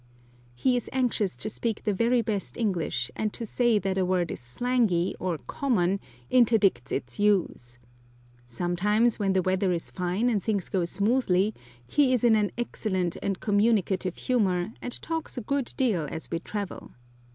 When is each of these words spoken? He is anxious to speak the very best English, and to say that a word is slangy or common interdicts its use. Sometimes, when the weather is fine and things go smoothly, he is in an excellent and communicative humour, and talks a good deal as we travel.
He 0.55 0.75
is 0.75 0.89
anxious 0.91 1.35
to 1.35 1.47
speak 1.47 1.83
the 1.83 1.93
very 1.93 2.23
best 2.23 2.57
English, 2.57 3.11
and 3.15 3.31
to 3.33 3.45
say 3.45 3.77
that 3.77 3.99
a 3.99 4.03
word 4.03 4.31
is 4.31 4.39
slangy 4.39 5.15
or 5.19 5.37
common 5.37 5.99
interdicts 6.31 6.91
its 6.91 7.19
use. 7.19 7.77
Sometimes, 8.47 9.19
when 9.19 9.33
the 9.33 9.43
weather 9.43 9.71
is 9.71 9.91
fine 9.91 10.27
and 10.27 10.41
things 10.41 10.69
go 10.69 10.85
smoothly, 10.85 11.53
he 11.85 12.13
is 12.13 12.23
in 12.23 12.35
an 12.35 12.51
excellent 12.57 13.15
and 13.21 13.39
communicative 13.39 14.15
humour, 14.17 14.73
and 14.81 14.99
talks 15.03 15.37
a 15.37 15.41
good 15.41 15.71
deal 15.77 16.07
as 16.09 16.31
we 16.31 16.39
travel. 16.39 16.93